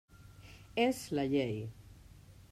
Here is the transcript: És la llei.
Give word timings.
És 0.85 1.01
la 1.19 1.25
llei. 1.33 1.53